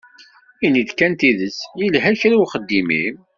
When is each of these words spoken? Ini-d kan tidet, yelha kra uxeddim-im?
Ini-d 0.65 0.89
kan 0.99 1.13
tidet, 1.19 1.59
yelha 1.79 2.11
kra 2.19 2.35
uxeddim-im? 2.43 3.15